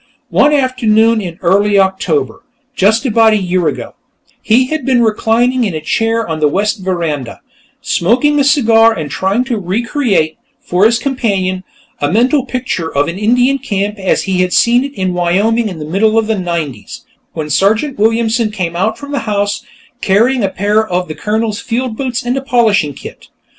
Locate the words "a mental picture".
11.99-12.91